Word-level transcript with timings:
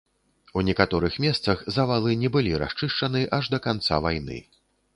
У 0.59 0.61
некаторых 0.69 1.17
месцах 1.25 1.61
завалы 1.75 2.15
не 2.23 2.33
былі 2.37 2.57
расчышчаны 2.65 3.21
аж 3.39 3.53
да 3.55 3.63
канца 3.69 4.03
вайны. 4.07 4.43